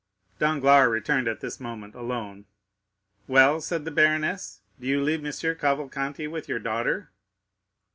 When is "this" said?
1.41-1.59